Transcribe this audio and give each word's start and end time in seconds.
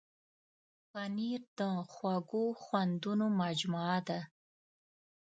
پنېر 0.91 1.41
د 1.59 1.61
خوږو 1.91 2.45
خوندونو 2.63 3.25
مجموعه 3.41 3.99
ده. 4.07 4.19